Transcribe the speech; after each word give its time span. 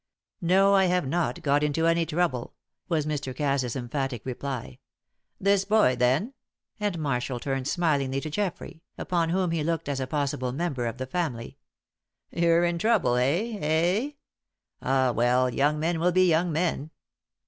"No, 0.41 0.73
I 0.73 0.85
have 0.85 1.07
not 1.07 1.43
got 1.43 1.61
into 1.61 1.85
any 1.85 2.07
trouble," 2.07 2.55
was 2.89 3.05
Mr. 3.05 3.35
Cass's 3.35 3.75
emphatic 3.75 4.25
reply. 4.25 4.79
"This 5.39 5.63
boy, 5.63 5.95
then?" 5.95 6.33
and 6.79 6.97
Marshall 6.97 7.39
turned 7.39 7.67
smilingly 7.67 8.19
to 8.21 8.31
Geoffrey, 8.31 8.81
upon 8.97 9.29
whom 9.29 9.51
he 9.51 9.63
looked 9.63 9.87
as 9.87 9.99
a 9.99 10.07
possible 10.07 10.53
member 10.53 10.87
of 10.87 10.97
the 10.97 11.05
family. 11.05 11.59
"You're 12.31 12.65
in 12.65 12.79
trouble 12.79 13.15
eh, 13.17 13.59
eh? 13.61 14.11
Ah, 14.81 15.11
well, 15.11 15.51
young 15.51 15.79
men 15.79 15.99
will 15.99 16.11
be 16.11 16.25
young 16.27 16.51
men!" 16.51 16.89